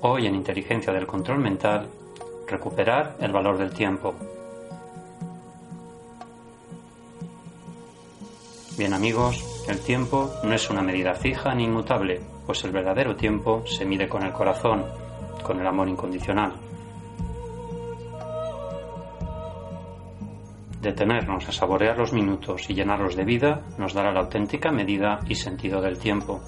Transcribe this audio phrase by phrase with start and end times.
[0.08, 1.88] Hoy en Inteligencia del Control Mental,
[2.46, 4.14] recuperar el valor del tiempo.
[8.78, 13.66] Bien amigos, el tiempo no es una medida fija ni inmutable, pues el verdadero tiempo
[13.66, 14.84] se mide con el corazón,
[15.42, 16.52] con el amor incondicional.
[20.80, 25.34] Detenernos a saborear los minutos y llenarlos de vida nos dará la auténtica medida y
[25.34, 26.40] sentido del tiempo.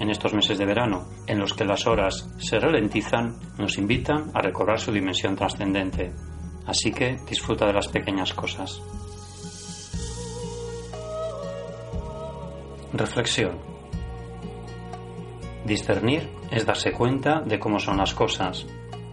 [0.00, 4.40] En estos meses de verano, en los que las horas se ralentizan, nos invitan a
[4.40, 6.12] recobrar su dimensión trascendente.
[6.66, 8.82] Así que disfruta de las pequeñas cosas.
[12.92, 13.58] Reflexión.
[15.64, 18.66] Discernir es darse cuenta de cómo son las cosas.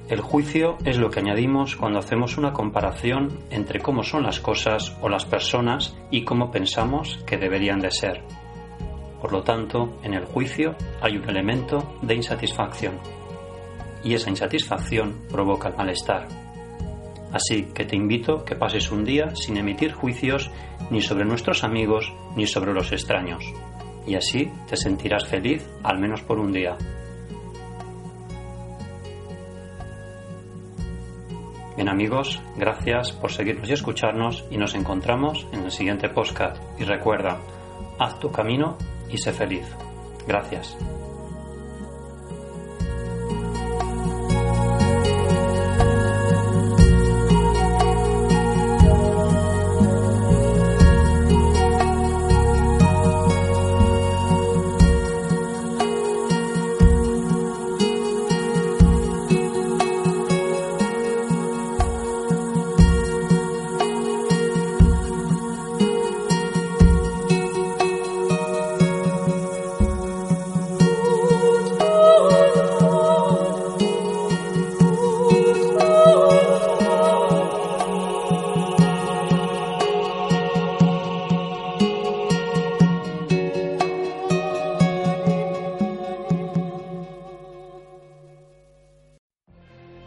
[0.07, 4.95] El juicio es lo que añadimos cuando hacemos una comparación entre cómo son las cosas
[5.01, 8.23] o las personas y cómo pensamos que deberían de ser.
[9.25, 12.99] Por lo tanto, en el juicio hay un elemento de insatisfacción.
[14.03, 16.27] Y esa insatisfacción provoca el malestar.
[17.31, 20.51] Así que te invito que pases un día sin emitir juicios
[20.91, 23.43] ni sobre nuestros amigos ni sobre los extraños.
[24.05, 26.77] Y así te sentirás feliz al menos por un día.
[31.75, 36.61] Bien amigos, gracias por seguirnos y escucharnos y nos encontramos en el siguiente podcast.
[36.79, 37.39] Y recuerda,
[37.97, 38.77] haz tu camino
[39.09, 39.65] y sé feliz.
[40.27, 40.75] Gracias.